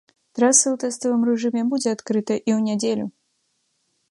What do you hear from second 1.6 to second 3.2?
будзе адкрытая і ў нядзелю.